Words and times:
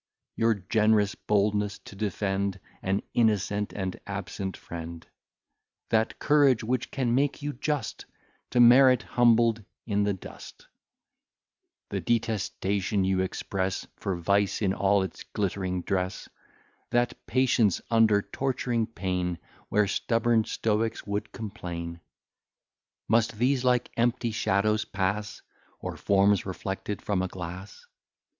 Your 0.35 0.55
generous 0.55 1.13
boldness 1.13 1.77
to 1.77 1.95
defend 1.95 2.59
An 2.81 3.03
innocent 3.13 3.71
and 3.71 3.99
absent 4.07 4.57
friend; 4.57 5.05
That 5.89 6.17
courage 6.17 6.63
which 6.63 6.89
can 6.89 7.13
make 7.13 7.43
you 7.43 7.53
just 7.53 8.07
To 8.49 8.59
merit 8.59 9.03
humbled 9.03 9.63
in 9.85 10.03
the 10.03 10.15
dust; 10.15 10.67
The 11.89 11.99
detestation 12.01 13.03
you 13.05 13.19
express 13.19 13.85
For 13.97 14.15
vice 14.15 14.63
in 14.63 14.73
all 14.73 15.03
its 15.03 15.21
glittering 15.21 15.83
dress; 15.83 16.27
That 16.89 17.23
patience 17.27 17.79
under 17.91 18.23
torturing 18.23 18.87
pain, 18.87 19.37
Where 19.69 19.85
stubborn 19.85 20.45
stoics 20.45 21.05
would 21.05 21.31
complain: 21.31 21.99
Must 23.07 23.37
these 23.37 23.63
like 23.63 23.91
empty 23.95 24.31
shadows 24.31 24.83
pass, 24.83 25.43
Or 25.79 25.95
forms 25.95 26.43
reflected 26.43 27.03
from 27.03 27.21
a 27.21 27.27
glass? 27.27 27.85